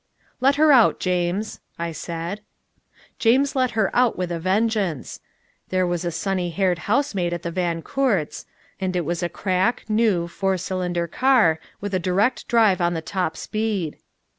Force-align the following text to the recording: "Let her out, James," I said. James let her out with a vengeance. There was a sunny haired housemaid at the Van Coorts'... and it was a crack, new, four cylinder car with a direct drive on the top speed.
"Let 0.39 0.55
her 0.55 0.71
out, 0.71 0.99
James," 0.99 1.59
I 1.77 1.91
said. 1.91 2.41
James 3.19 3.55
let 3.55 3.69
her 3.77 3.95
out 3.95 4.17
with 4.17 4.31
a 4.31 4.39
vengeance. 4.39 5.19
There 5.69 5.85
was 5.85 6.03
a 6.03 6.09
sunny 6.09 6.49
haired 6.49 6.79
housemaid 6.89 7.33
at 7.33 7.43
the 7.43 7.51
Van 7.51 7.83
Coorts'... 7.83 8.47
and 8.79 8.95
it 8.95 9.05
was 9.05 9.21
a 9.21 9.29
crack, 9.29 9.85
new, 9.87 10.27
four 10.27 10.57
cylinder 10.57 11.05
car 11.05 11.59
with 11.81 11.93
a 11.93 11.99
direct 11.99 12.47
drive 12.47 12.81
on 12.81 12.95
the 12.95 13.03
top 13.03 13.37
speed. 13.37 13.97